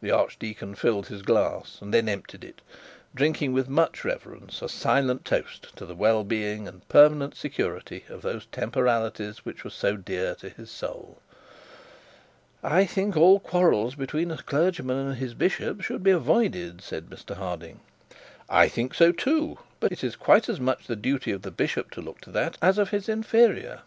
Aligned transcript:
The 0.00 0.10
archdeacon 0.10 0.74
filled 0.74 1.08
his 1.08 1.20
glass 1.20 1.82
and 1.82 1.92
then 1.92 2.08
emptied 2.08 2.44
it, 2.44 2.62
drinking 3.14 3.52
with 3.52 3.68
much 3.68 4.06
reverence 4.06 4.62
a 4.62 4.70
silent 4.70 5.26
toast 5.26 5.76
to 5.76 5.84
the 5.84 5.94
well 5.94 6.24
being 6.24 6.66
and 6.66 6.88
permanent 6.88 7.34
security 7.34 8.06
of 8.08 8.22
those 8.22 8.46
temporalities 8.46 9.44
which 9.44 9.62
were 9.62 9.68
so 9.68 9.96
dear 9.98 10.34
to 10.36 10.48
his 10.48 10.70
soul. 10.70 11.18
'I 12.62 12.86
think 12.86 13.18
all 13.18 13.38
quarrels 13.38 13.96
between 13.96 14.30
a 14.30 14.38
clergyman 14.38 14.96
and 14.96 15.16
his 15.18 15.34
bishop 15.34 15.82
should 15.82 16.02
be 16.02 16.10
avoided,' 16.10 16.80
said 16.82 17.10
Mr 17.10 17.36
Harding. 17.36 17.80
'I 18.48 18.66
think 18.68 18.94
so 18.94 19.12
too; 19.12 19.58
but 19.78 19.92
it 19.92 20.02
is 20.02 20.16
quite 20.16 20.48
as 20.48 20.58
much 20.58 20.86
the 20.86 20.96
duty 20.96 21.32
of 21.32 21.42
the 21.42 21.50
bishop 21.50 21.90
to 21.90 22.00
look 22.00 22.22
to 22.22 22.30
that 22.30 22.56
as 22.62 22.78
of 22.78 22.88
his 22.92 23.10
inferior. 23.10 23.82